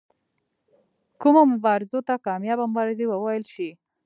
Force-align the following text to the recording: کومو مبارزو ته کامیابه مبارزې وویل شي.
کومو 1.21 1.41
مبارزو 1.53 1.99
ته 2.07 2.13
کامیابه 2.27 2.63
مبارزې 2.71 3.05
وویل 3.07 3.43
شي. 3.53 3.69